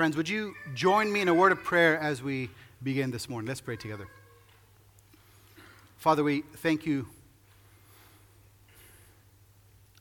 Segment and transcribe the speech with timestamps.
[0.00, 2.48] Friends, would you join me in a word of prayer as we
[2.82, 3.46] begin this morning?
[3.46, 4.08] Let's pray together.
[5.98, 7.06] Father, we thank you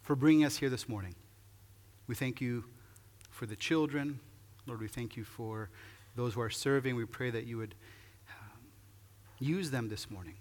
[0.01, 1.15] for bringing us here this morning.
[2.07, 2.63] We thank you
[3.29, 4.21] for the children.
[4.65, 5.69] Lord, we thank you for
[6.15, 6.95] those who are serving.
[6.95, 7.75] We pray that you would
[8.29, 8.57] um,
[9.39, 10.35] use them this morning.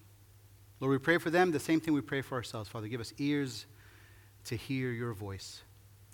[0.79, 2.69] Lord, we pray for them the same thing we pray for ourselves.
[2.69, 3.67] Father, give us ears
[4.45, 5.63] to hear your voice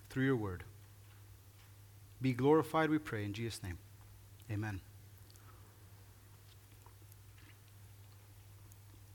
[0.08, 0.64] through your word.
[2.20, 3.78] Be glorified, we pray, in Jesus' name.
[4.50, 4.80] Amen.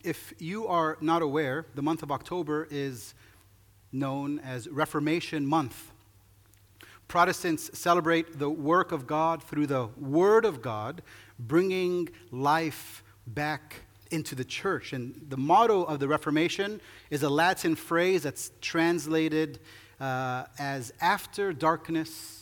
[0.03, 3.13] If you are not aware, the month of October is
[3.91, 5.91] known as Reformation Month.
[7.07, 11.02] Protestants celebrate the work of God through the Word of God,
[11.39, 13.77] bringing life back
[14.11, 14.93] into the church.
[14.93, 16.79] And the motto of the Reformation
[17.09, 19.59] is a Latin phrase that's translated
[19.99, 22.38] uh, as after darkness,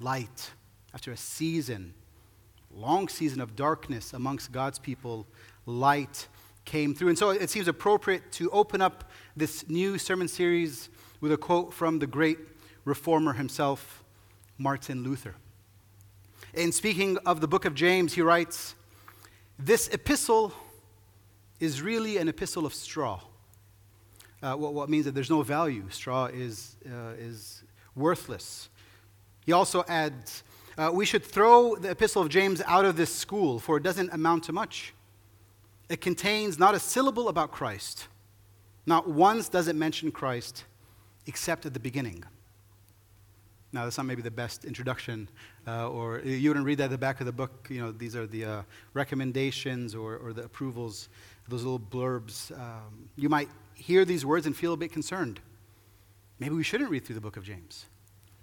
[0.00, 0.50] light
[0.94, 1.94] after a season,
[2.74, 5.26] long season of darkness amongst God's people,
[5.66, 6.28] light
[6.64, 7.08] came through.
[7.08, 10.88] And so it seems appropriate to open up this new sermon series
[11.20, 12.38] with a quote from the great
[12.84, 14.04] reformer himself,
[14.58, 15.34] Martin Luther.
[16.54, 18.74] In speaking of the book of James, he writes,
[19.58, 20.52] This epistle
[21.60, 23.20] is really an epistle of straw.
[24.42, 25.84] Uh, what, what, means that there's no value.
[25.90, 27.64] Straw is, uh, is
[27.96, 28.68] worthless.
[29.48, 30.42] He also adds,
[30.76, 34.12] uh, we should throw the Epistle of James out of this school, for it doesn't
[34.12, 34.92] amount to much.
[35.88, 38.08] It contains not a syllable about Christ.
[38.84, 40.66] Not once does it mention Christ,
[41.26, 42.24] except at the beginning.
[43.72, 45.30] Now, that's not maybe the best introduction,
[45.66, 47.68] uh, or you wouldn't read that at the back of the book.
[47.70, 48.62] You know, these are the uh,
[48.92, 51.08] recommendations or, or, the approvals,
[51.48, 52.52] those little blurbs.
[52.52, 55.40] Um, you might hear these words and feel a bit concerned.
[56.38, 57.86] Maybe we shouldn't read through the book of James.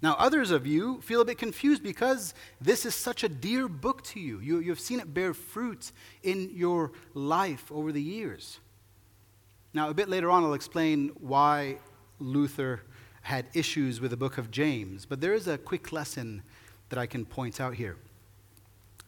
[0.02, 4.02] Now, others of you feel a bit confused because this is such a dear book
[4.04, 4.40] to you.
[4.40, 4.58] you.
[4.58, 5.90] You've seen it bear fruit
[6.22, 8.60] in your life over the years.
[9.72, 11.78] Now, a bit later on, I'll explain why
[12.18, 12.82] Luther
[13.22, 16.42] had issues with the book of James, but there is a quick lesson
[16.90, 17.96] that I can point out here.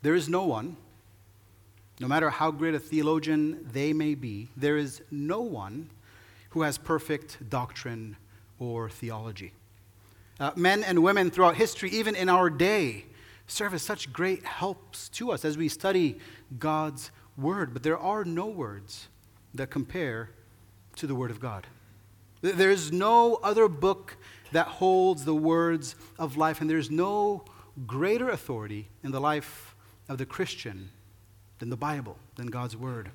[0.02, 0.76] There is no one,
[2.00, 5.90] no matter how great a theologian they may be, there is no one
[6.50, 8.16] who has perfect doctrine
[8.58, 9.52] or theology.
[10.40, 13.04] Uh, men and women throughout history, even in our day,
[13.46, 16.18] serve as such great helps to us as we study
[16.58, 17.72] God's Word.
[17.72, 19.08] But there are no words
[19.54, 20.30] that compare
[20.96, 21.66] to the Word of God.
[22.40, 24.16] There is no other book
[24.52, 27.44] that holds the words of life, and there's no
[27.86, 29.74] greater authority in the life
[30.08, 30.90] of the Christian
[31.58, 33.10] than the Bible, than God's Word.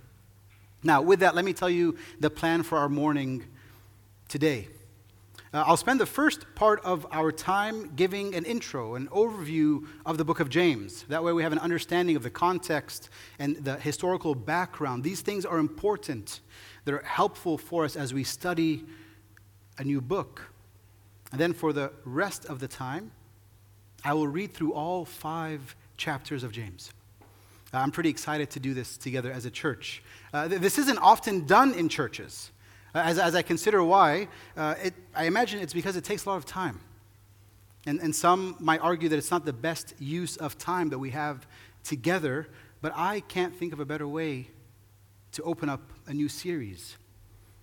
[0.83, 3.45] Now, with that, let me tell you the plan for our morning
[4.27, 4.67] today.
[5.53, 10.17] Uh, I'll spend the first part of our time giving an intro, an overview of
[10.17, 11.03] the book of James.
[11.09, 15.03] That way, we have an understanding of the context and the historical background.
[15.03, 16.39] These things are important,
[16.85, 18.83] they're helpful for us as we study
[19.77, 20.49] a new book.
[21.31, 23.11] And then, for the rest of the time,
[24.03, 26.91] I will read through all five chapters of James.
[27.71, 30.01] Uh, I'm pretty excited to do this together as a church.
[30.33, 32.49] Uh, th- this isn't often done in churches.
[32.93, 36.29] Uh, as, as I consider why, uh, it, I imagine it's because it takes a
[36.29, 36.79] lot of time.
[37.85, 41.09] And, and some might argue that it's not the best use of time that we
[41.09, 41.45] have
[41.83, 42.47] together,
[42.81, 44.47] but I can't think of a better way
[45.33, 46.97] to open up a new series.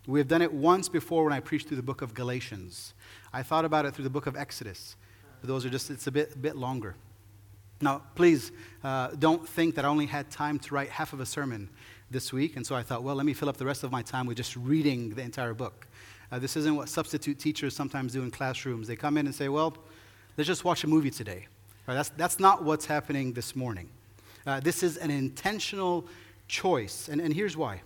[0.07, 2.95] We have done it once before when I preached through the book of Galatians.
[3.33, 4.97] I thought about it through the book of Exodus.
[5.41, 6.97] But those are just, it's a bit, bit longer.
[7.81, 8.53] Now, please
[8.85, 11.71] uh, don't think that I only had time to write half of a sermon
[12.11, 14.03] this week, and so I thought, well, let me fill up the rest of my
[14.03, 15.87] time with just reading the entire book.
[16.33, 18.89] Uh, this isn't what substitute teachers sometimes do in classrooms.
[18.89, 19.77] They come in and say, well,
[20.37, 21.47] let's just watch a movie today.
[21.87, 23.89] Right, that's, that's not what's happening this morning.
[24.47, 26.07] Uh, this is an intentional
[26.49, 27.83] choice, and, and here's why.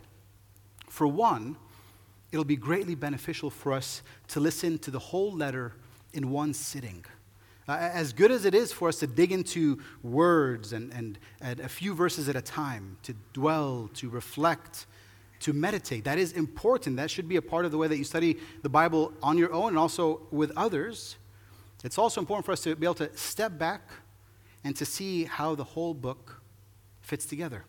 [0.88, 1.56] For one,
[2.32, 5.72] it'll be greatly beneficial for us to listen to the whole letter
[6.12, 7.04] in one sitting.
[7.66, 11.60] Uh, as good as it is for us to dig into words and, and, and
[11.60, 14.86] a few verses at a time, to dwell, to reflect,
[15.40, 16.96] to meditate, that is important.
[16.96, 19.52] That should be a part of the way that you study the Bible on your
[19.52, 21.16] own and also with others.
[21.82, 23.90] It's also important for us to be able to step back
[24.62, 26.42] and to see how the whole book
[27.00, 27.64] fits together.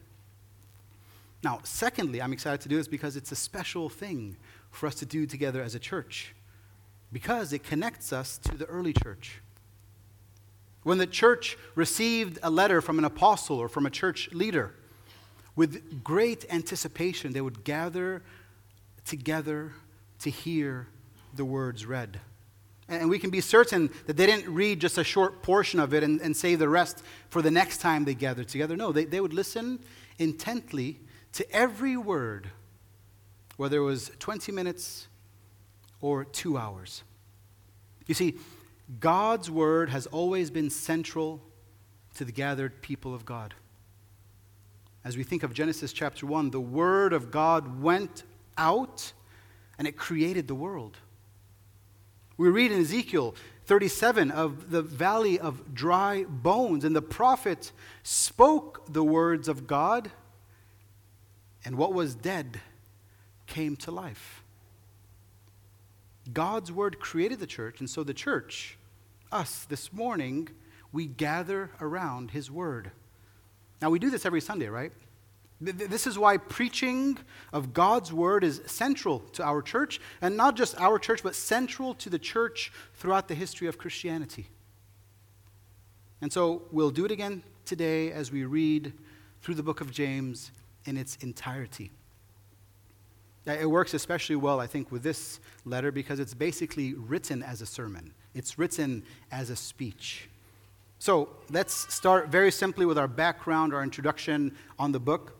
[1.43, 4.37] Now, secondly, I'm excited to do this because it's a special thing
[4.71, 6.33] for us to do together as a church,
[7.13, 9.41] because it connects us to the early church.
[10.85, 14.75] When the church received a letter from an apostle or from a church leader,
[15.55, 18.21] with great anticipation, they would gather
[19.03, 19.73] together
[20.19, 20.87] to hear
[21.33, 22.19] the words read.
[22.87, 26.03] And we can be certain that they didn't read just a short portion of it
[26.03, 28.77] and, and save the rest for the next time they gathered together.
[28.77, 29.79] No, they, they would listen
[30.19, 30.99] intently
[31.33, 32.51] to every word,
[33.57, 35.07] whether it was 20 minutes
[35.99, 37.01] or two hours.
[38.05, 38.35] You see,
[38.99, 41.41] God's word has always been central
[42.15, 43.53] to the gathered people of God.
[45.03, 48.23] As we think of Genesis chapter 1, the word of God went
[48.57, 49.13] out
[49.77, 50.97] and it created the world.
[52.37, 53.35] We read in Ezekiel
[53.65, 57.71] 37 of the valley of dry bones, and the prophet
[58.03, 60.11] spoke the words of God,
[61.63, 62.61] and what was dead
[63.47, 64.43] came to life.
[66.33, 68.77] God's word created the church, and so the church,
[69.31, 70.49] us this morning,
[70.91, 72.91] we gather around his word.
[73.81, 74.91] Now, we do this every Sunday, right?
[75.61, 77.17] This is why preaching
[77.53, 81.93] of God's word is central to our church, and not just our church, but central
[81.95, 84.47] to the church throughout the history of Christianity.
[86.21, 88.93] And so we'll do it again today as we read
[89.41, 90.51] through the book of James
[90.85, 91.91] in its entirety.
[93.45, 97.65] It works especially well, I think, with this letter because it's basically written as a
[97.65, 100.29] sermon, it's written as a speech.
[100.97, 105.37] So let's start very simply with our background, our introduction on the book.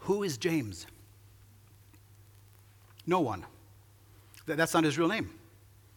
[0.00, 0.86] Who is James?
[3.06, 3.44] No one.
[4.46, 5.30] That's not his real name.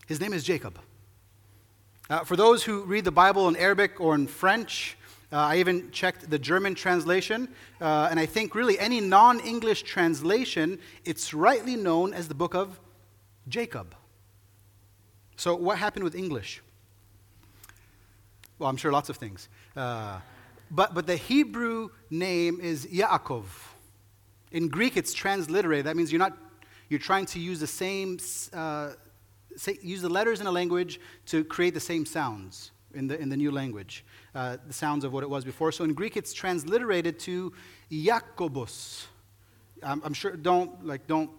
[0.08, 0.78] His name is Jacob.
[2.10, 4.98] Uh, for those who read the Bible in Arabic or in French,
[5.32, 7.48] uh, I even checked the German translation,
[7.80, 12.54] uh, and I think really any non English translation, it's rightly known as the book
[12.54, 12.80] of
[13.48, 13.96] Jacob.
[15.38, 16.62] So, what happened with English?
[18.60, 19.50] Well, I'm sure lots of things.
[19.76, 20.20] Uh,
[20.70, 23.46] but, but the Hebrew name is Yaakov.
[24.52, 25.86] In Greek, it's transliterated.
[25.86, 26.38] That means you're not,
[26.90, 28.20] you're trying to use the same,
[28.54, 28.92] uh,
[29.56, 33.30] say, use the letters in a language to create the same sounds in the, in
[33.30, 35.72] the new language, uh, the sounds of what it was before.
[35.72, 37.54] So in Greek, it's transliterated to
[37.92, 39.06] Jakobus.
[39.84, 41.30] I'm, I'm sure, don't, like, don't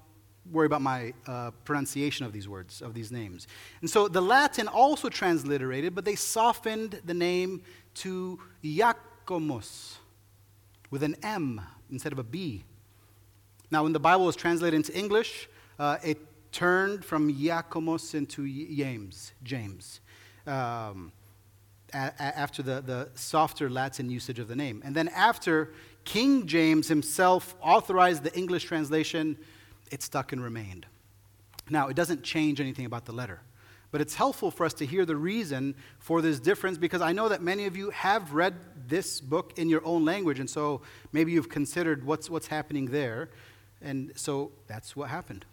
[0.50, 3.46] worry about my uh, pronunciation of these words, of these names.
[3.80, 7.62] And so the Latin also transliterated, but they softened the name
[7.94, 9.96] to Iakomos
[10.90, 11.60] with an M
[11.90, 12.64] instead of a B.
[13.70, 15.48] Now, when the Bible was translated into English,
[15.78, 16.18] uh, it
[16.52, 20.00] turned from Iakomos into James, James,
[20.46, 21.12] um,
[21.92, 24.82] after the, the softer Latin usage of the name.
[24.84, 25.72] And then after
[26.04, 29.36] King James himself authorized the English translation,
[29.90, 30.86] it stuck and remained.
[31.70, 33.40] Now, it doesn't change anything about the letter,
[33.90, 37.28] but it's helpful for us to hear the reason for this difference because I know
[37.28, 38.54] that many of you have read
[38.88, 43.30] this book in your own language, and so maybe you've considered what's, what's happening there.
[43.80, 45.44] And so that's what happened.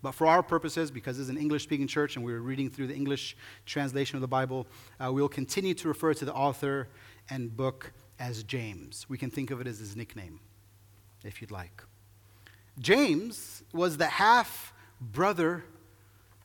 [0.00, 2.94] But for our purposes, because it's an English speaking church and we're reading through the
[2.94, 3.36] English
[3.66, 4.66] translation of the Bible,
[5.00, 6.88] uh, we'll continue to refer to the author
[7.30, 9.06] and book as James.
[9.08, 10.40] We can think of it as his nickname,
[11.24, 11.82] if you'd like.
[12.78, 15.64] James was the half brother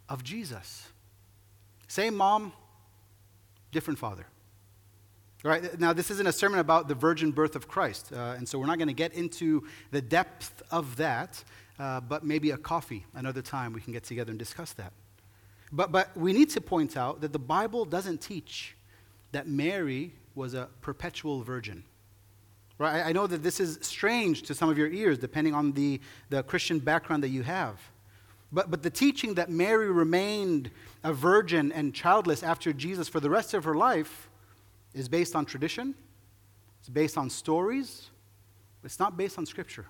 [0.09, 0.87] of Jesus.
[1.87, 2.53] Same mom,
[3.71, 4.25] different father.
[5.45, 8.47] All right, now, this isn't a sermon about the virgin birth of Christ, uh, and
[8.47, 11.43] so we're not going to get into the depth of that,
[11.79, 14.93] uh, but maybe a coffee another time we can get together and discuss that.
[15.71, 18.75] But, but we need to point out that the Bible doesn't teach
[19.31, 21.83] that Mary was a perpetual virgin.
[22.77, 23.03] Right?
[23.03, 26.43] I know that this is strange to some of your ears, depending on the, the
[26.43, 27.79] Christian background that you have.
[28.51, 30.69] But, but the teaching that Mary remained
[31.03, 34.29] a virgin and childless after Jesus for the rest of her life
[34.93, 35.95] is based on tradition,
[36.79, 38.09] it's based on stories,
[38.83, 39.87] it's not based on Scripture.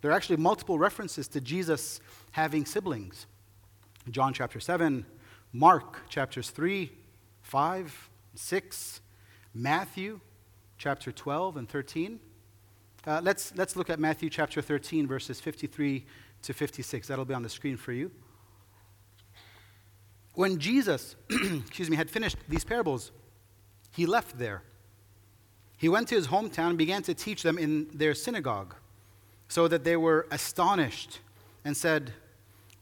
[0.00, 2.00] There are actually multiple references to Jesus
[2.32, 3.26] having siblings.
[4.10, 5.04] John chapter 7,
[5.52, 6.92] Mark chapters 3,
[7.42, 9.00] 5, 6,
[9.54, 10.20] Matthew
[10.78, 12.20] chapter 12 and 13.
[13.06, 16.04] Uh, let's, let's look at Matthew chapter 13, verses 53
[16.42, 17.08] to 56.
[17.08, 18.10] That'll be on the screen for you.
[20.34, 23.12] When Jesus, excuse me, had finished these parables,
[23.90, 24.62] he left there.
[25.78, 28.74] He went to his hometown and began to teach them in their synagogue,
[29.48, 31.20] so that they were astonished
[31.64, 32.12] and said,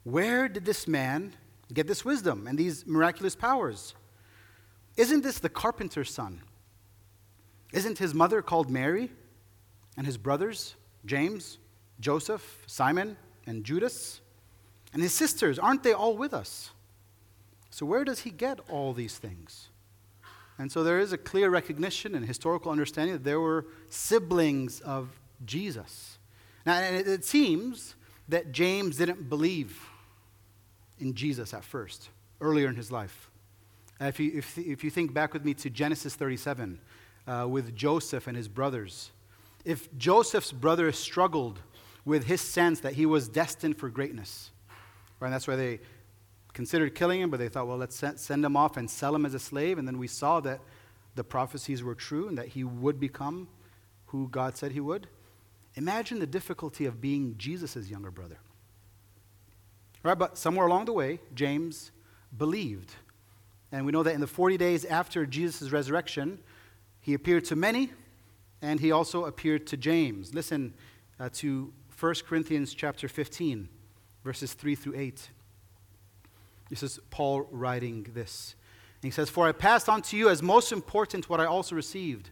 [0.04, 1.34] Where did this man
[1.72, 3.94] get this wisdom and these miraculous powers?
[4.96, 6.42] Isn't this the carpenter's son?
[7.72, 9.10] Isn't his mother called Mary?
[9.96, 11.58] And his brothers, James,
[12.00, 13.16] Joseph, Simon,
[13.46, 14.20] and Judas?
[14.92, 16.70] And his sisters, aren't they all with us?
[17.70, 19.68] So, where does he get all these things?
[20.58, 25.08] And so there is a clear recognition and historical understanding that there were siblings of
[25.44, 26.13] Jesus.
[26.66, 27.94] Now, it, it seems
[28.28, 29.78] that James didn't believe
[30.98, 32.08] in Jesus at first,
[32.40, 33.30] earlier in his life.
[34.00, 36.80] If, you, if, if you think back with me to Genesis 37
[37.26, 39.10] uh, with Joseph and his brothers,
[39.64, 41.60] if Joseph's brothers struggled
[42.04, 44.50] with his sense that he was destined for greatness,
[45.20, 45.80] right, and that's why they
[46.52, 49.34] considered killing him, but they thought, well, let's send him off and sell him as
[49.34, 49.78] a slave.
[49.78, 50.60] And then we saw that
[51.14, 53.48] the prophecies were true and that he would become
[54.06, 55.08] who God said he would.
[55.76, 58.38] Imagine the difficulty of being Jesus' younger brother.
[60.02, 61.90] Right, but somewhere along the way, James
[62.36, 62.92] believed.
[63.72, 66.38] And we know that in the 40 days after Jesus' resurrection,
[67.00, 67.90] he appeared to many,
[68.62, 70.34] and he also appeared to James.
[70.34, 70.74] Listen
[71.18, 73.68] uh, to 1 Corinthians chapter 15,
[74.22, 75.30] verses 3 through 8.
[76.70, 78.54] This is Paul writing this.
[78.96, 81.74] And he says, For I passed on to you as most important what I also
[81.74, 82.30] received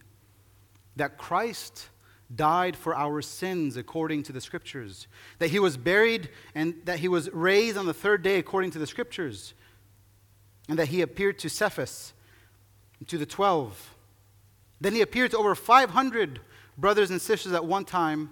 [0.96, 1.88] that Christ
[2.35, 5.07] died for our sins according to the Scriptures,
[5.39, 8.79] that he was buried and that he was raised on the third day according to
[8.79, 9.55] the Scriptures,
[10.69, 12.12] and that he appeared to Cephas,
[13.07, 13.95] to the twelve.
[14.81, 16.41] Then he appeared to over 500
[16.77, 18.31] brothers and sisters at one time.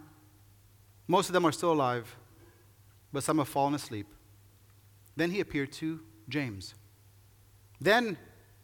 [1.06, 2.16] Most of them are still alive,
[3.12, 4.06] but some have fallen asleep.
[5.16, 6.74] Then he appeared to James.
[7.80, 8.16] Then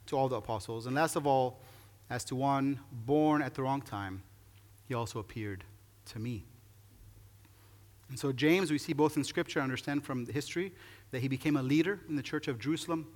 [0.06, 0.86] to all the apostles.
[0.86, 1.60] And last of all,
[2.08, 4.22] as to one born at the wrong time,
[4.88, 5.64] he also appeared
[6.06, 6.44] to me.
[8.08, 10.72] And so, James, we see both in Scripture, I understand from history,
[11.10, 13.06] that he became a leader in the church of Jerusalem,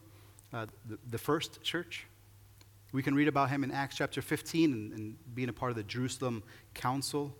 [0.52, 2.06] uh, the, the, first church.
[2.92, 5.76] We can read about him in Acts chapter 15 and, and being a part of
[5.76, 6.42] the Jerusalem
[6.74, 7.36] council.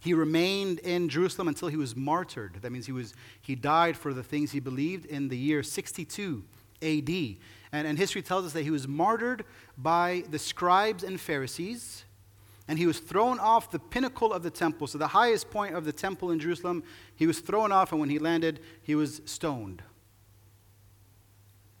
[0.00, 2.58] He remained in Jerusalem until he was martyred.
[2.62, 6.44] That means he, was, he died for the things he believed in the year 62
[6.80, 7.10] AD.
[7.72, 9.44] And, and history tells us that he was martyred
[9.76, 12.04] by the scribes and Pharisees
[12.66, 14.86] and he was thrown off the pinnacle of the temple.
[14.86, 16.82] So, the highest point of the temple in Jerusalem,
[17.14, 19.82] he was thrown off, and when he landed, he was stoned.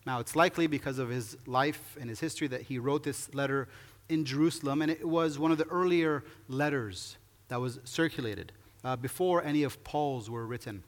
[0.06, 3.68] Now, it's likely because of his life and his history that he wrote this letter
[4.08, 7.16] in Jerusalem, and it was one of the earlier letters
[7.48, 8.52] that was circulated
[8.84, 10.82] uh, before any of Paul's were written.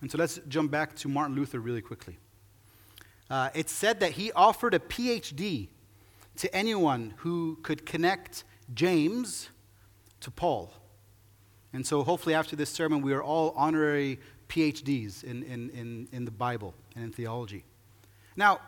[0.00, 2.16] And so let's jump back to Martin Luther really quickly.
[3.28, 5.68] Uh, it's said that he offered a PhD
[6.36, 9.50] to anyone who could connect James
[10.20, 10.72] to Paul.
[11.72, 16.24] And so hopefully after this sermon, we are all honorary PhDs in, in, in, in
[16.24, 17.64] the Bible and in theology.
[18.36, 18.60] Now,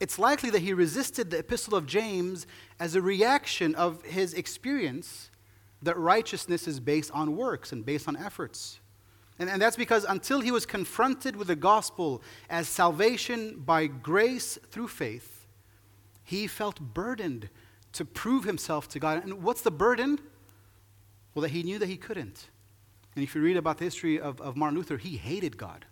[0.00, 2.46] it's likely that he resisted the epistle of James
[2.78, 5.30] as a reaction of his experience
[5.82, 8.80] that righteousness is based on works and based on efforts.
[9.38, 14.58] And, and that's because until he was confronted with the gospel as salvation by grace
[14.70, 15.46] through faith,
[16.24, 17.48] he felt burdened
[17.92, 19.24] to prove himself to God.
[19.24, 20.18] And what's the burden?
[21.34, 22.48] Well, that he knew that he couldn't.
[23.14, 25.84] And if you read about the history of, of Martin Luther, he hated God.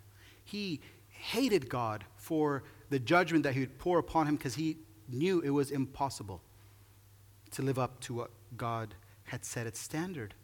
[0.45, 5.41] He hated God for the judgment that he would pour upon him because he knew
[5.41, 6.43] it was impossible
[7.53, 10.35] to live up to what God had set its standard.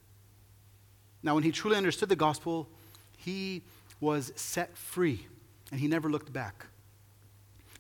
[1.23, 2.69] Now, when he truly understood the gospel,
[3.17, 3.63] he
[4.01, 5.27] was set free
[5.71, 6.67] and he never looked back.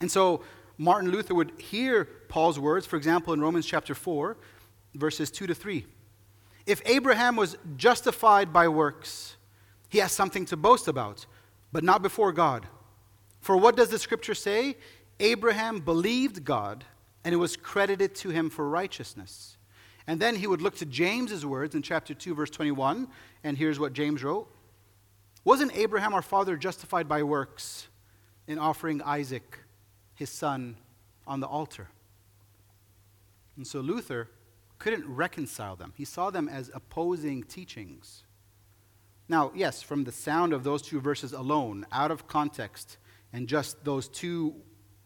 [0.00, 0.42] And so,
[0.78, 4.36] Martin Luther would hear Paul's words, for example, in Romans chapter 4,
[4.94, 5.86] verses 2 to 3.
[6.66, 9.36] If Abraham was justified by works,
[9.88, 11.26] he has something to boast about,
[11.72, 12.66] but not before God.
[13.40, 14.76] For what does the scripture say?
[15.20, 16.84] Abraham believed God,
[17.24, 19.56] and it was credited to him for righteousness.
[20.06, 23.08] And then he would look to James's words in chapter 2, verse 21,
[23.44, 24.48] and here's what James wrote
[25.44, 27.88] Wasn't Abraham our father justified by works
[28.46, 29.58] in offering Isaac?
[30.14, 30.76] His son
[31.26, 31.88] on the altar.
[33.56, 34.28] And so Luther
[34.78, 35.92] couldn't reconcile them.
[35.96, 38.24] He saw them as opposing teachings.
[39.28, 42.98] Now, yes, from the sound of those two verses alone, out of context,
[43.32, 44.54] and just those two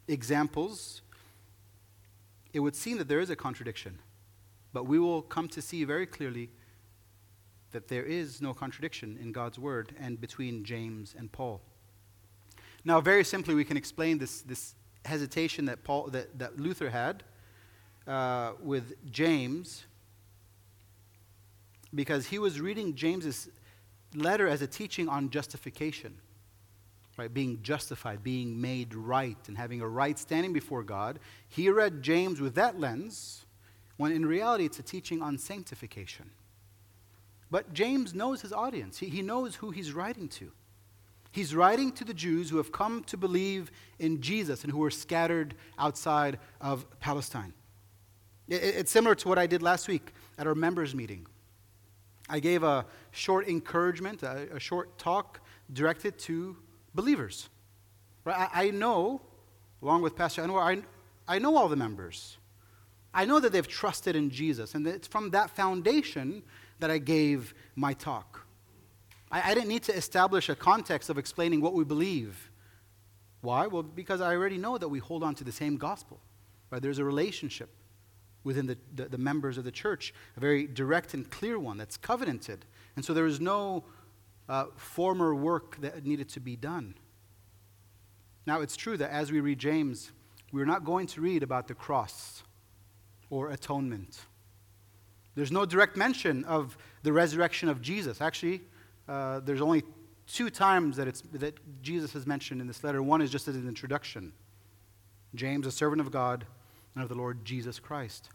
[0.09, 1.03] examples,
[2.53, 3.99] it would seem that there is a contradiction.
[4.73, 6.51] But we will come to see very clearly
[7.73, 11.61] that there is no contradiction in God's word and between James and Paul.
[12.85, 14.75] Now, very simply, we can explain this, this
[15.07, 17.23] hesitation that, Paul, that, that Luther had
[18.07, 19.85] uh, with James
[21.95, 23.49] because he was reading James's
[24.15, 26.15] letter as a teaching on justification,
[27.17, 27.33] right?
[27.33, 31.19] Being justified, being made right, and having a right standing before God.
[31.49, 33.47] He read James with that lens,
[33.97, 36.31] when in reality it's a teaching on sanctification.
[37.51, 40.53] But James knows his audience, he, he knows who he's writing to.
[41.37, 44.91] He's writing to the Jews who have come to believe in Jesus and who are
[44.91, 47.53] scattered outside of Palestine.
[48.49, 51.27] It's similar to what I did last week at our members' meeting.
[52.31, 55.41] I gave a short encouragement, a, short talk
[55.71, 56.57] directed to
[56.95, 57.51] believers.
[58.25, 58.49] Right?
[58.55, 59.21] I, know,
[59.83, 60.83] along with Pastor Anwar,
[61.29, 62.39] I know all the members.
[63.13, 66.45] I know that they've trusted in Jesus, and it's from that foundation
[66.79, 68.46] that I gave my talk.
[69.31, 72.51] I, I didn't need to establish a context of explaining what we believe.
[73.41, 73.67] Why?
[73.67, 76.21] Well, because I already know that we hold on to the same gospel.
[76.71, 76.83] Right?
[76.83, 77.71] There's a relationship
[78.45, 81.97] within the, the, the, members of the church, a very direct and clear one that's
[81.97, 82.65] covenanted.
[82.95, 83.85] And so there is no
[84.49, 86.95] uh, former work that needed to be done.
[88.47, 90.13] Now, it's true that as we read James,
[90.53, 92.45] we're not going to read about the cross
[93.31, 94.21] or atonement.
[95.35, 98.21] There's no direct mention of the resurrection of Jesus.
[98.21, 98.63] Actually,
[99.09, 99.85] uh, there's only
[100.27, 103.03] two times that, it's, that Jesus is mentioned in this letter.
[103.03, 104.33] One is just as an introduction
[105.35, 106.47] James, a servant of God
[106.95, 108.31] and of the Lord Jesus Christ.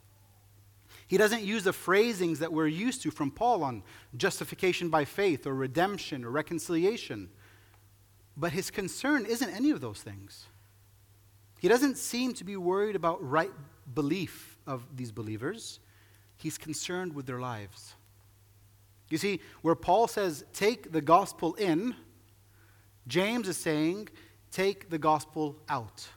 [1.08, 3.84] He doesn't use the phrasings that we're used to from Paul on
[4.16, 7.30] justification by faith or redemption or reconciliation.
[8.38, 10.46] But his concern isn't any of those things.
[11.60, 13.51] He doesn't seem to be worried about right
[13.94, 15.80] belief of these believers,
[16.38, 17.96] he's concerned with their lives.
[19.12, 21.96] You see, where Paul says, take the gospel in,
[23.08, 24.10] James is saying,
[24.51, 26.08] take the gospel out.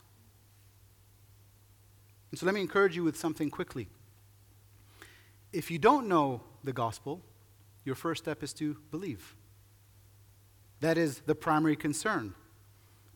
[2.31, 3.89] And so let me encourage you with something quickly.
[5.53, 7.21] If you don't know the gospel,
[7.85, 9.35] your first step is to believe.
[10.81, 12.35] That is the primary concern.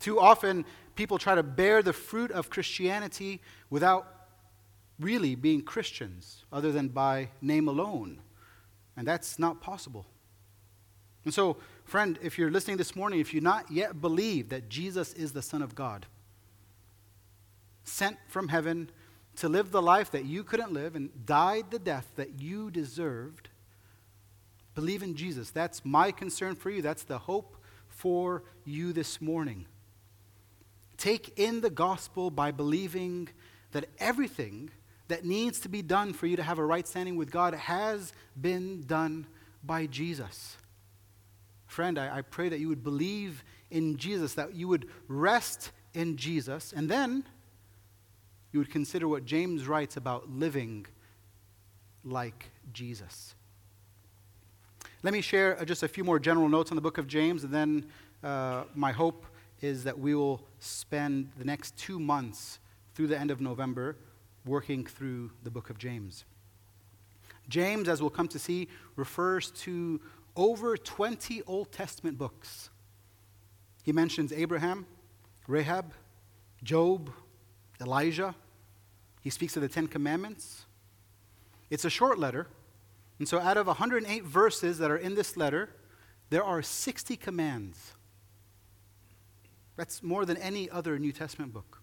[0.01, 4.27] Too often, people try to bear the fruit of Christianity without
[4.99, 8.21] really being Christians, other than by name alone.
[8.99, 10.05] And that's not possible.
[11.25, 15.13] And so, friend, if you're listening this morning, if you not yet believe that Jesus
[15.15, 16.05] is the Son of God,
[17.85, 18.91] sent from heaven
[19.37, 23.51] to live the life that you couldn't live and died the death that you deserved,
[24.75, 25.51] believe in Jesus.
[25.51, 26.83] That's my concern for you.
[26.83, 29.67] That's the hope for you this morning.
[30.97, 33.29] Take in the gospel by believing
[33.71, 34.71] that everything
[35.09, 38.13] that needs to be done for you to have a right standing with God has
[38.41, 39.27] been done
[39.65, 40.57] by Jesus.
[41.67, 46.17] Friend, I, I, pray that you would believe in Jesus, that you would rest in
[46.17, 47.25] Jesus, and then
[48.53, 50.87] you would consider what James writes about living
[52.05, 53.35] like Jesus.
[55.03, 57.53] Let me share just a few more general notes on the book of James, and
[57.53, 57.87] then
[58.23, 59.27] uh, my hope
[59.61, 62.59] is that we will spend the next two months
[62.95, 63.97] through the end of November
[64.49, 66.25] working through the book of James.
[67.49, 70.01] James, as we'll come to see, refers to
[70.37, 72.71] over 20 Old Testament books.
[73.83, 74.87] He mentions Abraham,
[75.47, 75.95] Rahab,
[76.63, 77.11] Job,
[77.81, 78.35] Elijah.
[79.23, 80.67] He speaks of the Ten Commandments.
[81.71, 82.47] It's a short letter.
[83.19, 85.71] And so, out of 108 verses that are in this letter,
[86.31, 87.95] there are 60 commands.
[89.77, 91.81] That's more than any other New Testament book.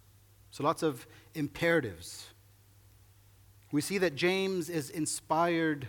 [0.50, 2.28] So, lots of imperatives
[3.76, 5.86] we see that James is inspired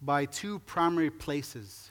[0.00, 1.90] by two primary places.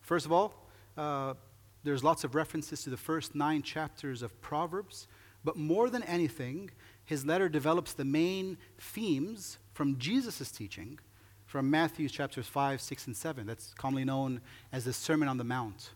[0.00, 0.54] First of all,
[0.96, 1.34] uh,
[1.82, 5.06] there's lots of references to the first nine chapters of Proverbs,
[5.44, 6.70] but more than anything,
[7.04, 10.98] his letter develops the main themes from Jesus' teaching
[11.44, 13.46] from Matthew chapters 5, 6, and 7.
[13.46, 14.40] That's commonly known
[14.72, 15.90] as the Sermon on the Mount.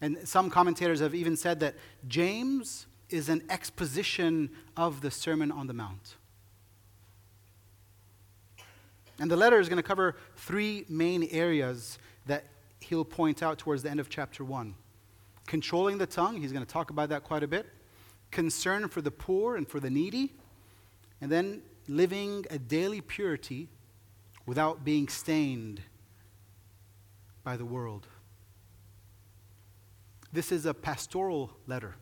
[0.00, 1.76] And some commentators have even said that
[2.08, 6.16] James is an exposition of the Sermon on the Mount.
[9.22, 12.42] And the letter is going to cover three main areas that
[12.80, 14.74] he'll point out towards the end of chapter 1.
[15.46, 17.66] Controlling the tongue, he's going to talk about that quite a bit.
[18.32, 20.34] Concern for the poor and for the needy.
[21.20, 23.68] And then living a daily purity
[24.44, 25.82] without being stained
[27.44, 28.08] by the world.
[30.32, 31.94] This is a pastoral letter.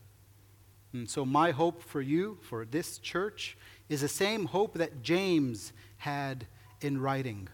[0.95, 3.59] And so, my hope for you, for this church,
[3.91, 6.47] is the same hope that James had
[6.81, 7.49] in writing,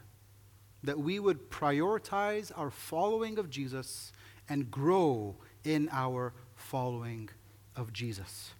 [0.82, 4.12] that we would prioritize our following of Jesus
[4.48, 7.28] and grow in our following
[7.74, 8.52] of Jesus.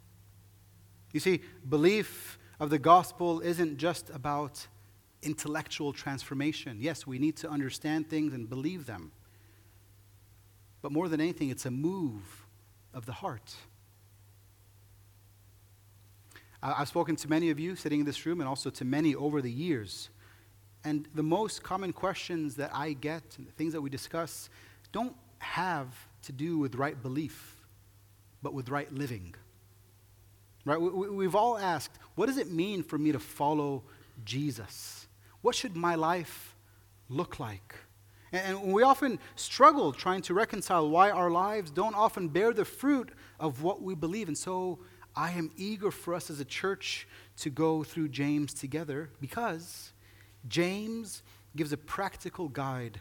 [1.13, 4.67] You see, belief of the gospel isn't just about
[5.23, 6.79] intellectual transformation.
[6.81, 9.13] Yes, we need to understand things and believe them.
[10.83, 12.47] But more than anything, it's a move
[12.93, 13.55] of the heart.
[16.63, 19.41] I've spoken to many of you sitting in this room and also to many over
[19.41, 20.11] the years
[20.87, 24.49] and the most common questions that I get and the things that we discuss
[24.93, 25.89] don't have
[26.23, 27.57] to do with right belief,
[28.41, 29.35] but with right living.
[30.65, 30.81] Right?
[30.81, 33.83] We, have all asked, what does it mean for me to follow
[34.25, 35.09] Jesus?
[35.43, 36.55] What should my life
[37.09, 37.75] look like?
[38.31, 42.65] And, and we often struggle trying to reconcile why our lives don't often bear the
[42.65, 44.29] fruit of what we believe.
[44.29, 44.79] And so
[45.17, 49.93] I am eager for us as a church to go through James together because
[50.49, 51.23] James
[51.55, 53.01] gives a practical guide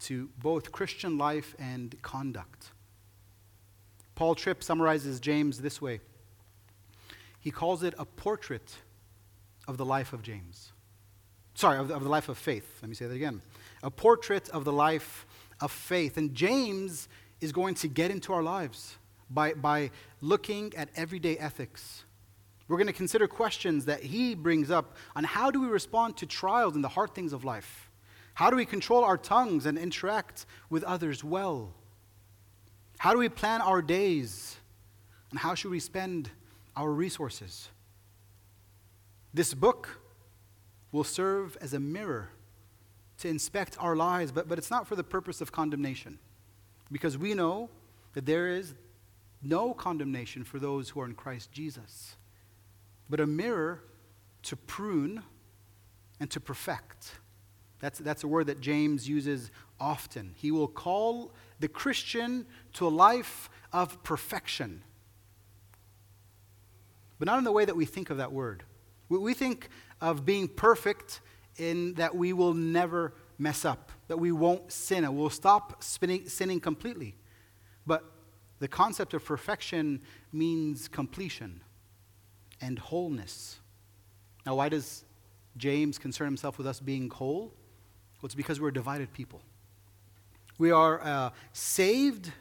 [0.00, 2.70] to both Christian life and conduct.
[4.14, 6.00] Paul Tripp summarizes James this way
[7.40, 8.76] he calls it a portrait
[9.66, 10.72] of the life of James.
[11.54, 12.78] Sorry, of the, of the life of faith.
[12.82, 13.42] Let me say that again.
[13.82, 15.24] A portrait of the life
[15.60, 16.16] of faith.
[16.16, 17.08] And James
[17.40, 18.96] is going to get into our lives
[19.30, 22.04] by, by looking at everyday ethics.
[22.68, 26.26] We're going to consider questions that he brings up on how do we respond to
[26.26, 27.90] trials and the hard things of life?
[28.34, 31.72] How do we control our tongues and interact with others well?
[32.98, 34.56] How do we plan our days?
[35.30, 36.30] And how should we spend
[36.76, 37.68] our resources?
[39.32, 40.00] This book
[40.92, 42.30] will serve as a mirror
[43.18, 46.18] to inspect our lives, but, but it's not for the purpose of condemnation.
[46.90, 47.68] Because we know
[48.14, 48.74] that there is
[49.42, 52.16] no condemnation for those who are in Christ Jesus,
[53.08, 53.82] but a mirror
[54.42, 55.22] to prune
[56.20, 57.12] and to perfect.
[57.80, 60.32] That's, that's a word that James uses often.
[60.36, 64.82] He will call the Christian to a life of perfection,
[67.18, 68.64] but not in the way that we think of that word.
[69.08, 69.68] We, think
[70.00, 71.20] of being perfect
[71.56, 76.28] in that we will never mess up, that we won't sin, and we'll stop spinning,
[76.28, 77.16] sinning completely.
[77.86, 78.04] But
[78.58, 81.62] the concept of perfection means completion
[82.60, 83.58] and wholeness.
[84.46, 85.04] Now, why does
[85.56, 87.52] James concern himself with us being whole?
[88.20, 89.40] Well, it's because we're a divided people.
[90.58, 92.32] We are saved,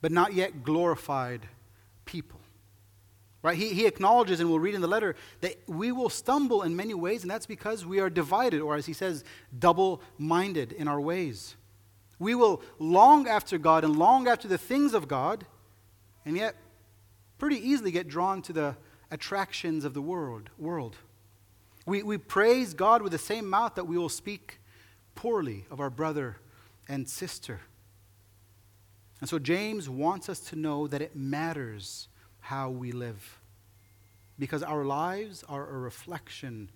[0.00, 1.46] but not yet glorified
[2.04, 2.40] people.
[3.42, 3.56] Right?
[3.56, 6.94] He, he acknowledges, and we'll read in the letter, that we will stumble in many
[6.94, 9.22] ways, and that's because we are divided, or as he says,
[9.56, 11.54] double minded in our ways.
[12.18, 15.46] We will long after God and long after the things of God,
[16.24, 16.56] and yet
[17.38, 18.76] pretty easily get drawn to the
[19.10, 20.50] attractions of the world.
[20.58, 20.96] world.
[21.86, 24.60] We, we praise God with the same mouth that we will speak
[25.14, 26.36] poorly of our brother
[26.88, 27.60] and sister.
[29.20, 32.08] And so James wants us to know that it matters
[32.40, 33.40] how we live.
[34.38, 36.70] Because our lives are a reflection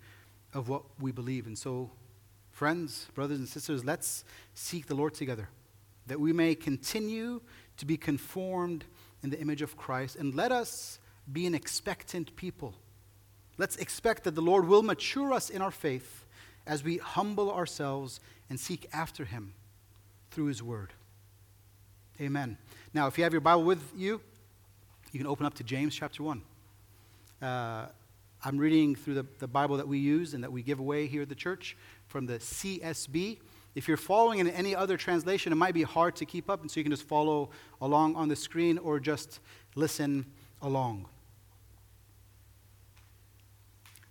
[0.55, 1.47] of what we believe.
[1.47, 1.90] And so,
[2.51, 5.49] friends, brothers, and sisters, let's seek the Lord together,
[6.07, 7.40] that we may continue
[7.77, 8.85] to be conformed
[9.23, 10.16] in the image of Christ.
[10.16, 10.99] And let us
[11.33, 12.75] be an expectant people.
[13.59, 16.25] Let's expect that the Lord will mature us in our faith
[16.66, 19.55] as we humble ourselves and seek after Him
[20.31, 20.93] through His Word.
[22.21, 22.57] Amen.
[22.93, 24.21] Now, if you have your Bible with you,
[25.12, 26.43] you can open up to James chapter 1.
[27.43, 27.87] Uh,
[28.45, 31.23] I'm reading through the, the Bible that we use and that we give away here
[31.23, 33.38] at the church from the CSB.
[33.75, 36.71] If you're following in any other translation, it might be hard to keep up, and
[36.71, 39.40] so you can just follow along on the screen or just
[39.75, 40.27] listen
[40.62, 41.07] along.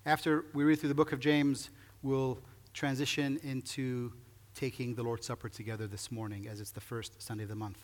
[0.06, 1.70] After we read through the book of James,
[2.02, 2.40] we'll
[2.74, 4.14] transition into
[4.56, 7.80] taking the Lord's Supper together this morning as it's the first Sunday of the month.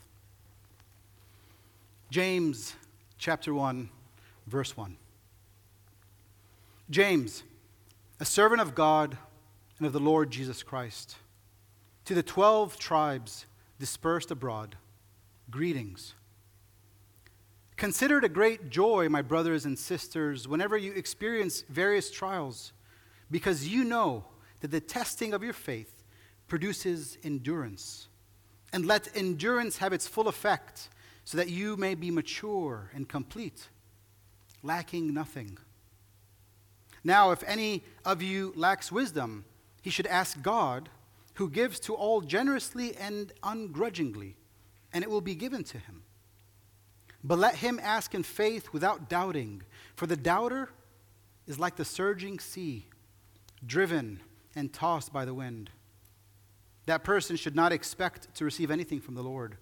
[2.10, 2.75] James
[3.17, 3.89] chapter 1,
[4.47, 4.95] verse 1.
[6.89, 7.43] James,
[8.19, 9.17] a servant of God
[9.78, 11.17] and of the Lord Jesus Christ,
[12.06, 13.45] to the 12 tribes
[13.78, 14.78] dispersed abroad,
[15.51, 16.13] greetings.
[17.77, 22.71] Consider it a great joy, my brothers and sisters, whenever you experience various trials,
[23.29, 24.25] because you know
[24.61, 26.03] that the testing of your faith
[26.47, 28.07] produces endurance.
[28.71, 30.89] And let endurance have its full effect
[31.25, 33.67] so that you may be mature and complete,
[34.63, 35.57] lacking nothing.
[37.03, 39.45] Now, if any of you lacks wisdom,
[39.81, 40.89] he should ask God,
[41.35, 44.38] who gives to all generously and ungrudgingly,
[44.93, 46.03] and it will be given to him.
[47.25, 49.63] But let him ask in faith without doubting,
[49.95, 50.69] for the doubter
[51.47, 52.85] is like the surging sea,
[53.65, 54.21] driven
[54.55, 55.71] and tossed by the wind.
[56.85, 59.57] That person should not expect to receive anything from the Lord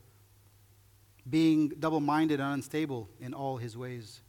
[1.29, 4.19] being double minded and unstable in all his ways.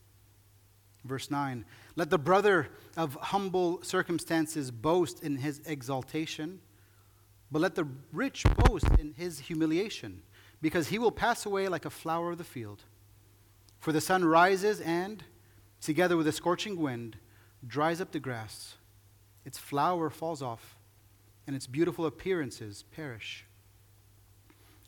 [1.05, 1.65] Verse 9
[1.97, 6.61] Let the brother of humble circumstances boast in his exaltation,
[7.51, 10.23] but let the rich boast in his humiliation,
[10.63, 12.85] because he will pass away like a flower of the field.
[13.85, 15.23] For the sun rises and,
[15.83, 17.19] together with a scorching wind,
[17.67, 18.77] dries up the grass.
[19.45, 20.79] Its flower falls off,
[21.47, 23.45] and its beautiful appearances perish.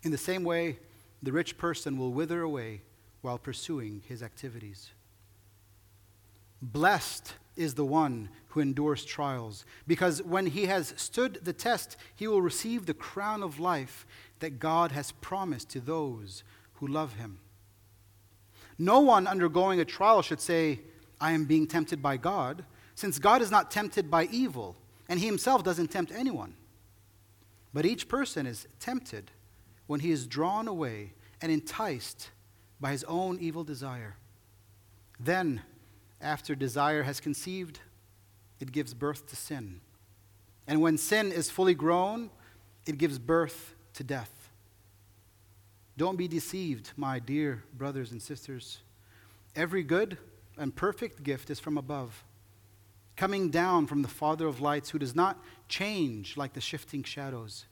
[0.02, 0.78] In the same way,
[1.22, 2.80] the rich person will wither away
[3.20, 4.92] while pursuing his activities.
[6.62, 12.26] Blessed is the one who endures trials, because when he has stood the test, he
[12.26, 14.06] will receive the crown of life
[14.38, 16.44] that God has promised to those
[16.76, 17.40] who love him.
[18.78, 20.80] No one undergoing a trial should say,
[21.20, 24.76] I am being tempted by God, since God is not tempted by evil,
[25.08, 26.54] and he himself doesn't tempt anyone.
[27.72, 29.30] But each person is tempted
[29.86, 32.30] when he is drawn away and enticed
[32.80, 34.16] by his own evil desire.
[35.18, 35.62] Then,
[36.20, 37.80] after desire has conceived,
[38.60, 39.80] it gives birth to sin.
[40.66, 42.30] And when sin is fully grown,
[42.86, 44.35] it gives birth to death.
[45.96, 48.78] Don't be deceived, my dear brothers and sisters.
[49.54, 50.18] Every good
[50.58, 52.22] and perfect gift is from above,
[53.16, 57.64] coming down from the Father of lights, who does not change like the shifting shadows.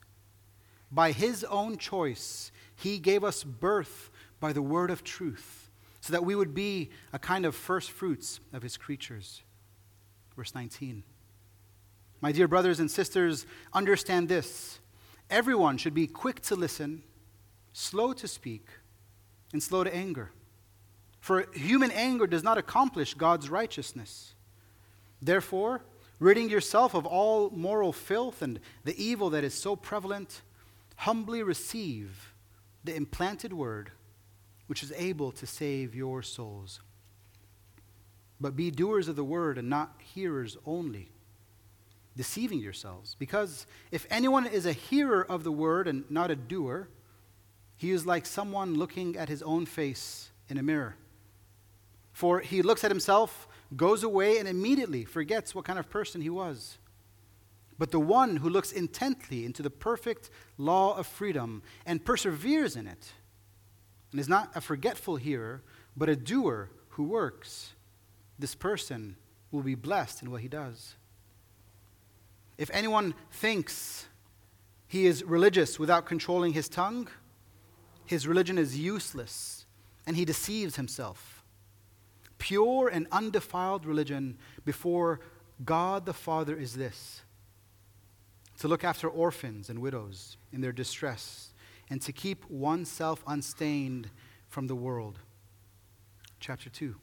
[0.91, 4.11] By his own choice, he gave us birth
[4.41, 8.41] by the word of truth, so that we would be a kind of first fruits
[8.53, 9.43] of his creatures.
[10.37, 11.03] Verse 19.
[12.21, 14.79] My dear brothers and sisters, understand this.
[15.29, 17.03] Everyone should be quick to listen,
[17.75, 18.67] slow to speak,
[19.53, 20.31] and slow to anger.
[21.21, 24.35] For human anger does not accomplish God's righteousness.
[25.21, 25.83] Therefore,
[26.19, 30.43] ridding yourself of all moral filth and the evil that is so prevalent,
[30.97, 32.33] humbly receive
[32.85, 33.91] the implanted word,
[34.67, 36.81] which is able to save your souls.
[38.41, 41.11] But be doers of the word and not hearers only,
[42.17, 43.17] deceiving yourselves.
[43.19, 46.89] Because if anyone is a hearer of the word and not a doer,
[47.77, 50.97] he is like someone looking at his own face in a mirror.
[52.13, 56.31] For he looks at himself, goes away, and immediately forgets what kind of person he
[56.31, 56.79] was.
[57.77, 62.87] But the one who looks intently into the perfect law of freedom and perseveres in
[62.87, 63.13] it,
[64.13, 65.63] and is not a forgetful hearer,
[65.97, 67.73] but a doer who works,
[68.39, 69.17] this person
[69.51, 70.95] will be blessed in what he does.
[72.57, 74.07] If anyone thinks
[74.87, 77.09] he is religious without controlling his tongue,
[78.07, 79.67] his religion is useless
[80.07, 81.43] and he deceives himself.
[82.39, 85.21] Pure and undefiled religion before
[85.65, 87.23] God the Father is this
[88.59, 91.53] to look after orphans and widows in their distress,
[91.91, 94.09] and to keep oneself unstained
[94.49, 95.19] from the world.
[96.41, 96.95] Chapter 2.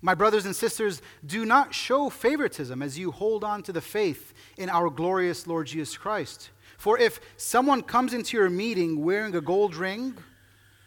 [0.00, 4.32] My brothers and sisters, do not show favoritism as you hold on to the faith
[4.56, 6.50] in our glorious Lord Jesus Christ.
[6.78, 10.14] For if someone comes into your meeting wearing a gold ring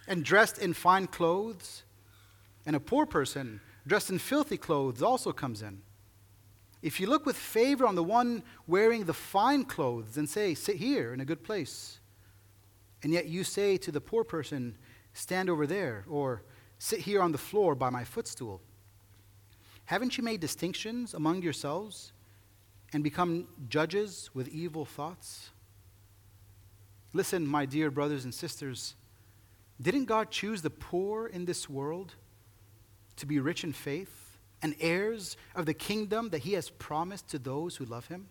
[0.08, 1.84] and dressed in fine clothes,
[2.65, 5.82] and a poor person dressed in filthy clothes also comes in,
[6.82, 10.77] if you look with favor on the one wearing the fine clothes and say, Sit
[10.77, 11.99] here in a good place,
[13.04, 14.77] and yet you say to the poor person,
[15.13, 16.41] Stand over there, or
[16.80, 18.62] sit here on the floor by my footstool,
[19.86, 22.13] haven't you made distinctions among yourselves
[22.93, 25.50] and become judges with evil thoughts?
[27.13, 28.95] Listen, my dear brothers and sisters,
[29.82, 32.15] didn't God choose the poor in this world
[33.17, 34.21] to be rich in faith?
[34.62, 38.28] and heirs of the kingdom that he has promised to those who love him?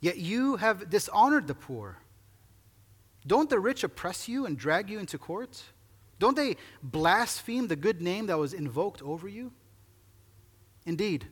[0.00, 1.98] Yet you have dishonored the poor.
[3.26, 5.62] Don't the rich oppress you and drag you into court?
[6.18, 9.52] Don't they blaspheme the good name that was invoked over you?
[10.86, 11.26] Indeed,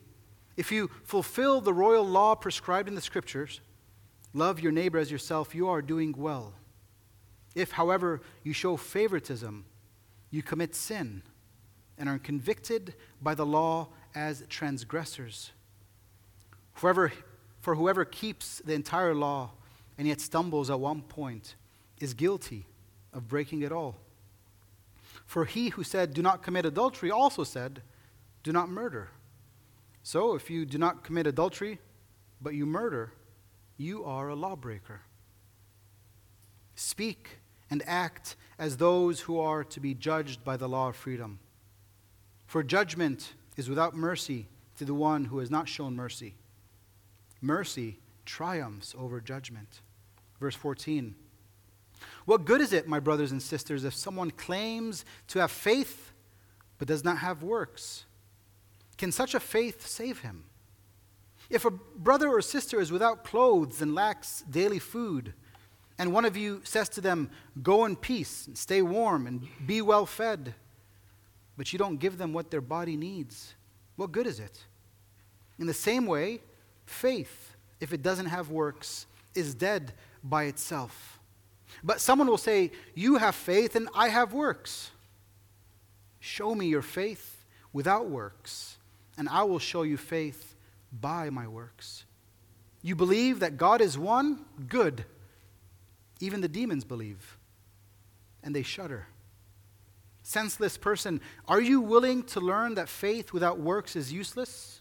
[0.57, 3.61] if you fulfill the royal law prescribed in the scriptures,
[4.35, 6.55] love your neighbor as yourself, you are doing well.
[7.55, 9.65] If, however, you show favoritism,
[10.31, 11.23] you commit sin
[11.99, 15.53] and are convicted by the law as transgressors.
[16.75, 17.13] Whoever,
[17.61, 19.51] for whoever keeps the entire law
[19.99, 21.55] and yet stumbles at one point
[22.01, 22.67] is guilty
[23.13, 23.97] of breaking it all.
[25.27, 27.83] For he who said, Do not commit adultery, also said,
[28.43, 29.11] Do not murder.
[30.03, 31.79] So if you do not commit adultery,
[32.41, 33.13] but you murder,
[33.77, 35.03] you are a lawbreaker.
[36.75, 37.39] Speak
[37.71, 41.39] and act as those who are to be judged by the law of freedom.
[42.47, 46.35] For judgment is without mercy to the one who has not shown mercy.
[47.41, 49.81] Mercy triumphs over judgment.
[50.41, 51.15] Verse 14.
[52.25, 56.13] What good is it, my brothers and sisters, if someone claims to have faith
[56.79, 58.05] but does not have works?
[58.99, 60.45] Can such a faith save him?
[61.53, 65.35] If a brother or sister is without clothes and lacks daily food,
[65.99, 67.31] and one of you says to them,
[67.63, 70.55] Go in peace, and stay warm, and be well fed,
[71.59, 73.55] but you don't give them what their body needs,
[73.97, 74.65] what good is it?
[75.59, 76.41] In the same way,
[76.87, 79.93] faith, if it doesn't have works, is dead
[80.25, 81.21] by itself.
[81.85, 84.91] But someone will say, You have faith and I have works.
[86.19, 88.79] Show me your faith without works,
[89.19, 90.52] and I will show you faith
[90.93, 92.05] by my works.
[92.83, 94.45] You believe that God is one?
[94.69, 95.05] Good.
[96.21, 97.39] Even the demons believe,
[98.43, 99.07] and they shudder.
[100.23, 104.81] Senseless person, are you willing to learn that faith without works is useless?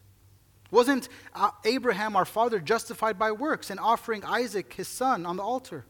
[0.70, 5.44] Wasn't uh, Abraham, our father, justified by works and offering Isaac, his son, on the
[5.44, 5.86] altar?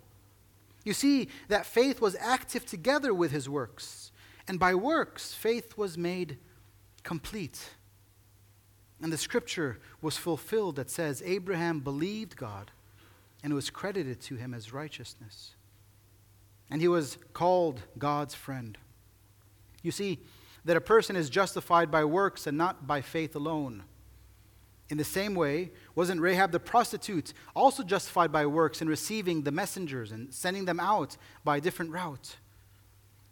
[0.84, 4.12] You see that faith was active together with his works,
[4.48, 6.38] and by works, faith was made
[7.04, 7.72] complete.
[9.02, 12.72] And the scripture was fulfilled that says, Abraham believed God,
[13.44, 15.56] and it was credited to him as righteousness.
[16.70, 18.78] And he was called God's friend.
[19.82, 20.20] You see,
[20.64, 23.84] that a person is justified by works and not by faith alone.
[24.90, 29.52] In the same way, wasn't Rahab the prostitute also justified by works in receiving the
[29.52, 32.36] messengers and sending them out by a different route?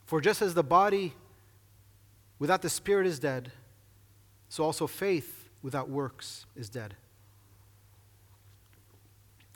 [0.06, 1.14] For just as the body
[2.40, 3.52] without the spirit is dead,
[4.48, 6.96] so also faith without works is dead.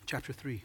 [0.05, 0.63] Chapter 3.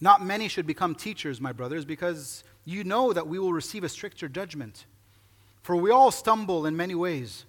[0.00, 3.88] Not many should become teachers, my brothers, because you know that we will receive a
[3.88, 4.86] stricter judgment.
[5.62, 7.44] For we all stumble in many ways.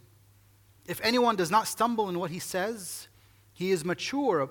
[0.85, 3.07] If anyone does not stumble in what he says,
[3.53, 4.49] he is mature,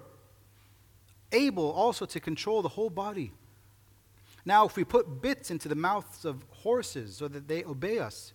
[1.32, 3.32] able also to control the whole body.
[4.44, 8.32] Now, if we put bits into the mouths of horses so that they obey us,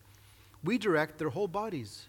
[0.64, 2.08] we direct their whole bodies.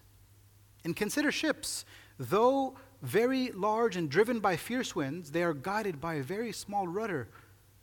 [0.83, 1.85] And consider ships.
[2.17, 6.87] Though very large and driven by fierce winds, they are guided by a very small
[6.87, 7.27] rudder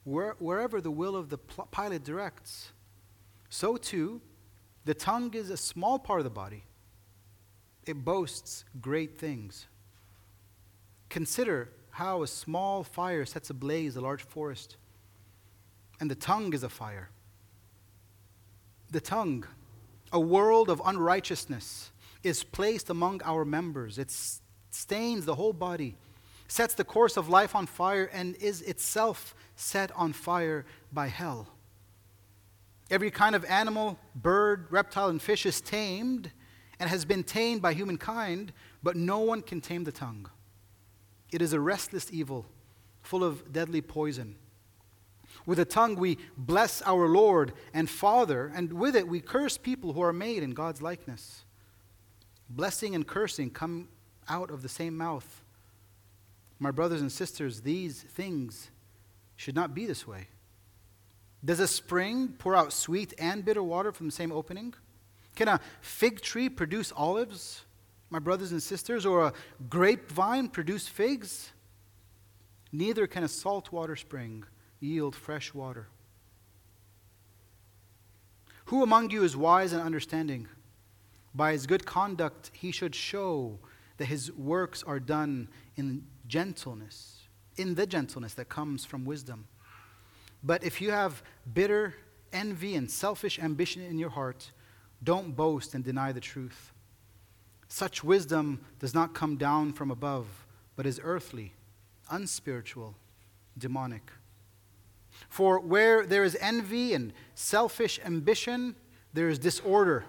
[0.04, 2.72] where, wherever the will of the pilot directs.
[3.48, 4.20] So, too,
[4.85, 6.64] the tongue is a small part of the body
[7.87, 9.66] it boasts great things.
[11.09, 14.76] Consider how a small fire sets ablaze a large forest,
[16.00, 17.11] and the tongue is a fire.
[18.90, 19.46] The tongue,
[20.12, 21.90] a world of unrighteousness,
[22.24, 23.98] is placed among our members.
[23.98, 24.10] It
[24.70, 25.96] stains the whole body,
[26.48, 31.48] sets the course of life on fire, and is itself set on fire by hell.
[32.90, 36.30] Every kind of animal, bird, reptile, and fish is tamed
[36.78, 40.28] and has been tamed by humankind, but no one can tame the tongue.
[41.30, 42.46] It is a restless evil,
[43.02, 44.37] full of deadly poison.
[45.46, 49.92] With the tongue we bless our Lord and Father, and with it we curse people
[49.92, 51.43] who are made in God's likeness.
[52.48, 53.88] Blessing and cursing come
[54.28, 55.42] out of the same mouth.
[56.59, 58.70] My brothers and sisters, these things
[59.37, 60.28] should not be this way.
[61.44, 64.74] Does a spring pour out sweet and bitter water from the same opening?
[65.35, 67.64] Can a fig tree produce olives,
[68.09, 69.33] my brothers and sisters, or a
[69.68, 71.50] grapevine produce figs?
[72.72, 74.44] Neither can a saltwater spring
[74.80, 75.88] yield fresh water.
[78.66, 80.48] Who among you is wise and understanding?
[81.34, 83.58] By his good conduct, he should show
[83.96, 87.22] that his works are done in gentleness,
[87.56, 89.46] in the gentleness that comes from wisdom.
[90.42, 91.94] But if you have bitter
[92.32, 94.50] envy and selfish ambition in your heart,
[95.02, 96.72] don't boast and deny the truth.
[97.68, 100.26] Such wisdom does not come down from above,
[100.76, 101.52] but is earthly,
[102.10, 102.94] unspiritual,
[103.58, 104.10] demonic.
[105.28, 108.74] For where there is envy and selfish ambition,
[109.12, 110.04] there is disorder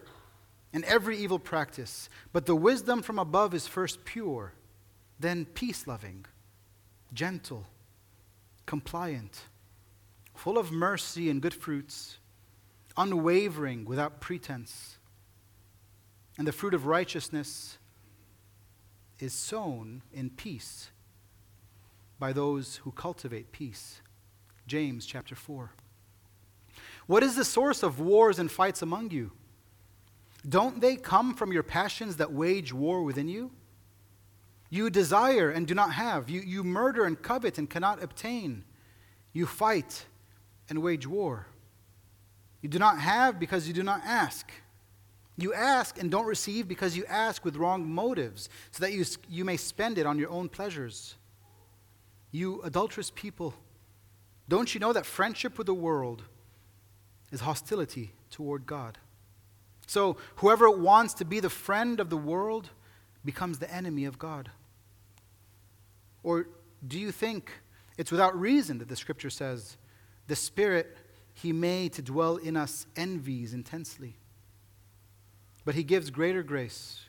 [0.75, 2.07] and every evil practice.
[2.31, 4.53] But the wisdom from above is first pure,
[5.19, 6.27] then peace loving,
[7.13, 7.65] gentle,
[8.67, 9.45] compliant,
[10.35, 12.19] full of mercy and good fruits
[12.97, 14.97] unwavering, without pretense.
[16.38, 17.77] And the fruit of righteousness
[19.19, 20.91] is sown in peace
[22.19, 24.01] by those who cultivate peace.
[24.67, 25.71] James chapter 4.
[27.07, 29.31] What is the source of wars and fights among you?
[30.47, 33.51] Don't they come from your passions that wage war within you?
[34.69, 36.29] You desire and do not have.
[36.29, 38.63] You, you murder and covet and cannot obtain.
[39.34, 40.05] You fight
[40.69, 41.47] and wage war.
[42.62, 44.51] You do not have because you do not ask.
[45.38, 49.43] You ask and don't receive because you ask with wrong motives, so that you, you
[49.43, 51.15] may spend it on your own pleasures.
[52.31, 53.53] You adulterous people,
[54.47, 56.23] don't you know that friendship with the world
[57.31, 58.97] is hostility toward God?
[59.88, 62.69] So, whoever wants to be the friend of the world
[63.23, 64.49] becomes the enemy of God.
[66.23, 66.47] Or
[66.86, 67.51] do you think
[67.97, 69.77] it's without reason that the scripture says,
[70.27, 70.97] the Spirit
[71.36, 74.15] he made to dwell in us envies intensely.
[75.65, 77.01] But he gives greater grace.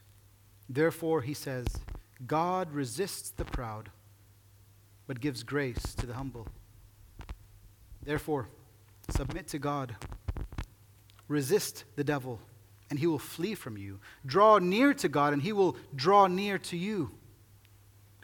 [0.69, 1.67] Therefore, he says,
[2.27, 3.91] God resists the proud,
[5.07, 6.49] but gives grace to the humble.
[8.03, 8.49] Therefore,
[9.11, 9.95] submit to God.
[11.29, 12.41] Resist the devil,
[12.89, 14.01] and he will flee from you.
[14.25, 17.11] Draw near to God, and he will draw near to you.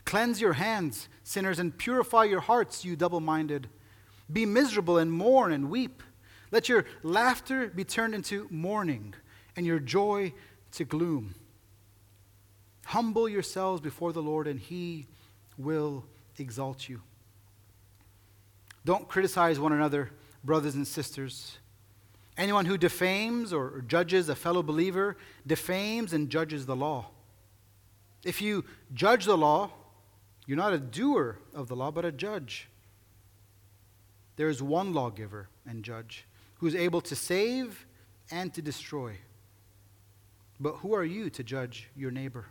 [0.05, 3.69] Cleanse your hands, sinners, and purify your hearts, you double minded.
[4.33, 6.03] Be miserable and mourn and weep.
[6.51, 9.15] Let your laughter be turned into mourning,
[9.57, 10.33] and your joy
[10.73, 11.35] to gloom.
[12.87, 15.07] Humble yourselves before the Lord, and he
[15.57, 16.05] will
[16.39, 17.01] exalt you.
[18.85, 20.11] Don't criticize one another,
[20.43, 21.59] brothers and sisters.
[22.37, 25.17] Anyone who defames or judges a fellow believer
[25.47, 27.09] defames and judges the law.
[28.25, 28.65] If you
[28.95, 29.71] judge the law,
[30.47, 32.69] you're not a doer of the law, but a judge.
[34.37, 36.25] There is one lawgiver and judge
[36.57, 37.87] who is able to save
[38.31, 39.19] and to destroy.
[40.59, 42.47] But who are you to judge your neighbor?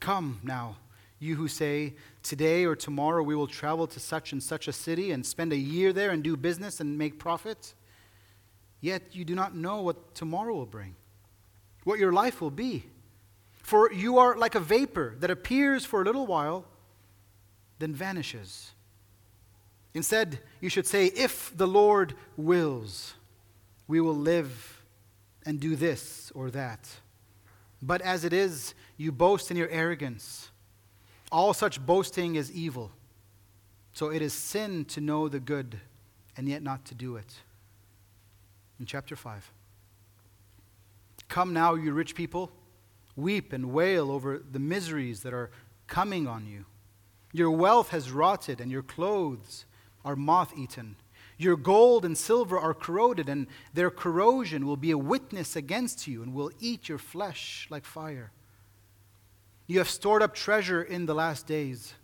[0.00, 0.76] Come now,
[1.18, 5.10] you who say, Today or tomorrow we will travel to such and such a city
[5.12, 7.74] and spend a year there and do business and make profit.
[8.82, 10.96] Yet you do not know what tomorrow will bring,
[11.84, 12.84] what your life will be.
[13.62, 16.66] For you are like a vapor that appears for a little while,
[17.78, 18.72] then vanishes.
[19.94, 23.14] Instead, you should say, If the Lord wills,
[23.86, 24.82] we will live
[25.46, 26.88] and do this or that.
[27.80, 30.50] But as it is, you boast in your arrogance.
[31.30, 32.90] All such boasting is evil.
[33.92, 35.78] So it is sin to know the good
[36.36, 37.32] and yet not to do it.
[38.82, 39.52] In chapter 5.
[41.28, 42.50] Come now, you rich people
[43.14, 45.52] Weep and wail over the miseries that are
[45.86, 46.64] coming on you.
[47.32, 49.66] Your wealth has rotted, and your clothes
[50.04, 50.96] are moth eaten.
[51.38, 56.20] Your gold and silver are corroded, and their corrosion will be a witness against you
[56.20, 58.32] and will eat your flesh like fire.
[59.68, 61.94] You have stored up treasure in the last days.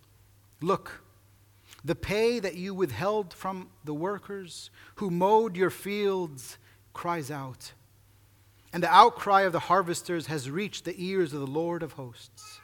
[0.61, 1.03] Look,
[1.85, 6.59] the pay that you withheld from the workers who mowed your fields
[6.93, 7.73] cries out
[8.73, 12.61] and the outcry of the harvesters has reached the ears of the Lord of hosts.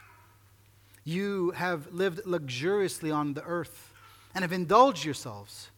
[1.02, 3.92] You have lived luxuriously on the earth
[4.34, 5.70] and have indulged yourselves.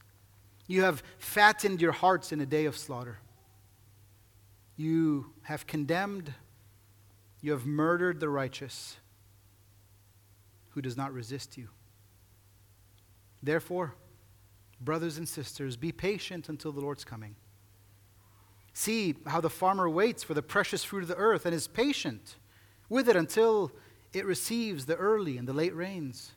[0.66, 3.18] You have fattened your hearts in a day of slaughter.
[4.76, 6.34] You have condemned,
[7.40, 8.96] you have murdered the righteous
[10.70, 11.68] who does not resist you.
[13.42, 13.94] Therefore,
[14.80, 17.36] brothers and sisters, be patient until the Lord's coming.
[18.78, 22.36] See how the farmer waits for the precious fruit of the earth and is patient
[22.90, 23.72] with it until
[24.12, 26.32] it receives the early and the late rains.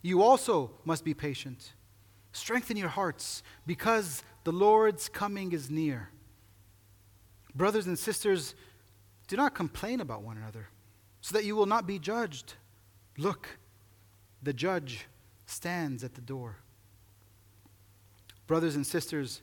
[0.00, 1.74] You also must be patient.
[2.32, 6.08] Strengthen your hearts because the Lord's coming is near.
[7.54, 8.54] Brothers and sisters,
[9.28, 10.68] do not complain about one another
[11.20, 12.54] so that you will not be judged.
[13.18, 13.58] Look,
[14.42, 15.08] the judge
[15.44, 16.56] stands at the door.
[18.46, 19.42] Brothers and sisters,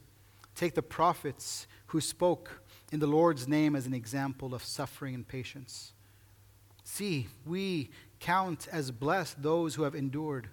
[0.58, 5.28] take the prophets who spoke in the Lord's name as an example of suffering and
[5.28, 5.94] patience.
[6.84, 10.50] See, we count as blessed those who have endured.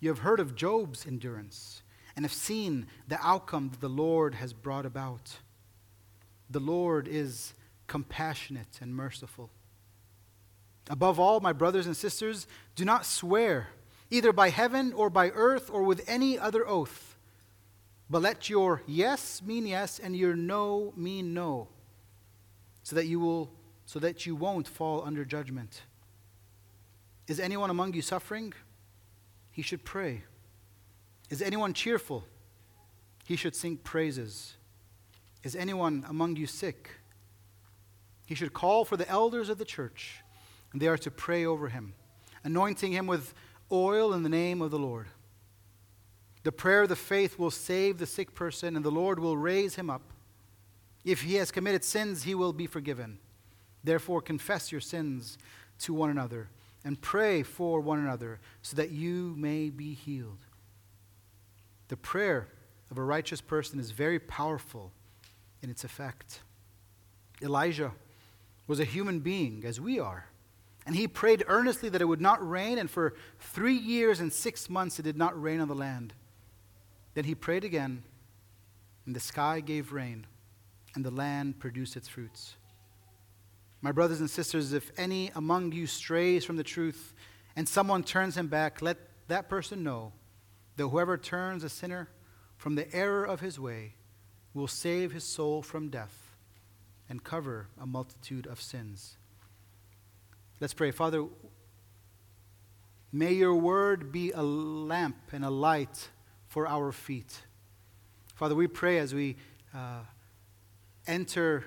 [0.00, 1.82] You have heard of Job's endurance
[2.16, 5.36] and have seen the outcome that the Lord has brought about.
[6.48, 7.52] The Lord is
[7.86, 9.50] compassionate and merciful.
[10.88, 13.68] Above all, my brothers and sisters, do not swear,
[14.10, 17.13] either by heaven or by earth or with any other oath
[18.08, 21.68] but let your yes mean yes and your no mean no,
[22.82, 23.50] so that you will
[23.86, 25.82] so that you won't fall under judgment.
[27.26, 28.52] Is anyone among you suffering?
[29.50, 30.24] He should pray.
[31.30, 32.24] Is anyone cheerful?
[33.26, 34.54] He should sing praises.
[35.42, 36.90] Is anyone among you sick?
[38.26, 40.22] He should call for the elders of the church,
[40.72, 41.94] and they are to pray over him,
[42.42, 43.34] anointing him with
[43.70, 45.08] oil in the name of the Lord.
[46.44, 49.74] The prayer of the faith will save the sick person, and the Lord will raise
[49.74, 50.12] him up.
[51.04, 53.18] If he has committed sins, he will be forgiven.
[53.82, 55.36] Therefore, confess your sins
[55.80, 56.48] to one another
[56.84, 60.46] and pray for one another so that you may be healed.
[61.88, 62.48] The prayer
[62.90, 64.92] of a righteous person is very powerful
[65.62, 66.40] in its effect.
[67.42, 67.92] Elijah
[68.66, 70.26] was a human being, as we are.
[70.86, 74.68] And he prayed earnestly that it would not rain, and for three years and six
[74.68, 76.12] months it did not rain on the land.
[77.14, 78.02] Then he prayed again,
[79.06, 80.26] and the sky gave rain,
[80.94, 82.56] and the land produced its fruits.
[83.80, 87.14] My brothers and sisters, if any among you strays from the truth
[87.54, 88.96] and someone turns him back, let
[89.28, 90.12] that person know
[90.76, 92.08] that whoever turns a sinner
[92.56, 93.94] from the error of his way
[94.54, 96.36] will save his soul from death
[97.08, 99.18] and cover a multitude of sins.
[100.60, 100.90] Let's pray.
[100.90, 101.26] Father,
[103.12, 106.08] may your word be a lamp and a light
[106.54, 107.40] for our feet.
[108.36, 109.34] Father, we pray as we
[109.74, 110.02] uh,
[111.04, 111.64] enter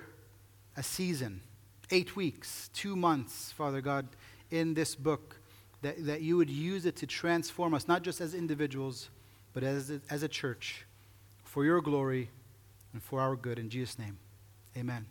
[0.78, 1.42] a season,
[1.90, 4.08] eight weeks, two months, Father God,
[4.50, 5.40] in this book,
[5.82, 9.10] that, that you would use it to transform us, not just as individuals,
[9.52, 10.86] but as a, as a church,
[11.44, 12.30] for your glory
[12.94, 13.58] and for our good.
[13.58, 14.16] In Jesus' name,
[14.74, 15.04] amen.